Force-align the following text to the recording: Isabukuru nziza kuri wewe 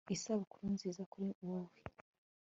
Isabukuru 0.15 0.65
nziza 0.75 1.01
kuri 1.11 1.27
wewe 1.45 1.75